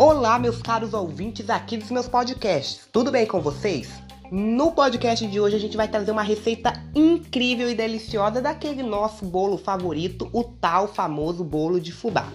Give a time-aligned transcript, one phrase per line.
[0.00, 2.88] Olá, meus caros ouvintes aqui dos meus podcasts.
[2.92, 3.90] Tudo bem com vocês?
[4.30, 9.24] No podcast de hoje a gente vai trazer uma receita incrível e deliciosa daquele nosso
[9.24, 12.28] bolo favorito, o tal famoso bolo de fubá.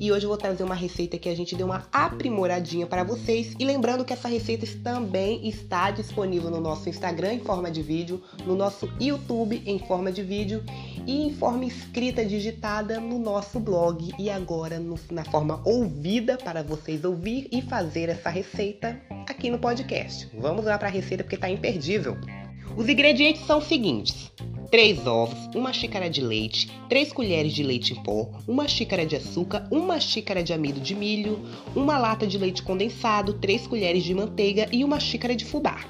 [0.00, 3.54] E hoje eu vou trazer uma receita que a gente deu uma aprimoradinha para vocês.
[3.58, 8.22] E lembrando que essa receita também está disponível no nosso Instagram em forma de vídeo,
[8.46, 10.62] no nosso YouTube em forma de vídeo
[11.06, 16.62] e em forma escrita digitada no nosso blog e agora no, na forma ouvida para
[16.62, 20.28] vocês ouvir e fazer essa receita aqui no podcast.
[20.38, 22.16] Vamos lá para a receita porque está imperdível.
[22.76, 24.32] Os ingredientes são os seguintes:
[24.74, 29.14] 3 ovos, uma xícara de leite, 3 colheres de leite em pó, uma xícara de
[29.14, 31.38] açúcar, uma xícara de amido de milho,
[31.76, 35.84] uma lata de leite condensado, 3 colheres de manteiga e uma xícara de fubá.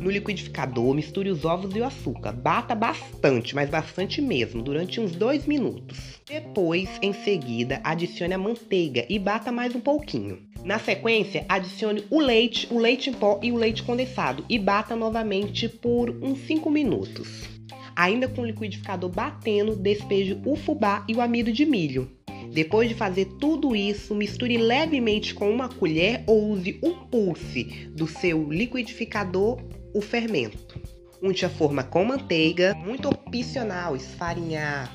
[0.00, 2.32] No liquidificador, misture os ovos e o açúcar.
[2.32, 6.20] Bata bastante, mas bastante mesmo, durante uns 2 minutos.
[6.26, 10.40] Depois, em seguida, adicione a manteiga e bata mais um pouquinho.
[10.64, 14.96] Na sequência, adicione o leite, o leite em pó e o leite condensado e bata
[14.96, 17.54] novamente por uns 5 minutos.
[17.96, 22.10] Ainda com o liquidificador batendo, despeje o fubá e o amido de milho.
[22.52, 27.64] Depois de fazer tudo isso, misture levemente com uma colher ou use o pulse
[27.94, 29.60] do seu liquidificador
[29.92, 30.80] o fermento.
[31.22, 34.94] Unte a forma com manteiga, muito opcional esfarinhar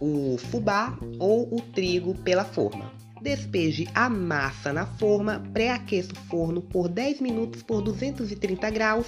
[0.00, 2.92] o fubá ou o trigo pela forma.
[3.20, 9.06] Despeje a massa na forma, pré-aqueça o forno por 10 minutos por 230 graus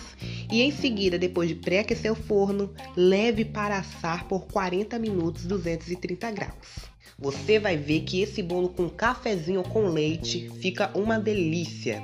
[0.50, 6.30] e em seguida, depois de pré-aquecer o forno, leve para assar por 40 minutos 230
[6.32, 6.90] graus.
[7.18, 12.02] Você vai ver que esse bolo com cafezinho com leite fica uma delícia.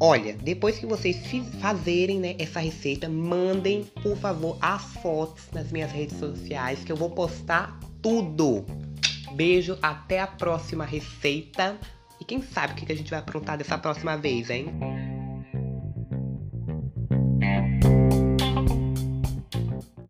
[0.00, 1.16] Olha, depois que vocês
[1.60, 6.96] fazerem né, essa receita, mandem, por favor, as fotos nas minhas redes sociais que eu
[6.96, 8.64] vou postar tudo.
[9.34, 11.78] Beijo, até a próxima receita.
[12.20, 14.66] E quem sabe o que a gente vai aprontar dessa próxima vez, hein?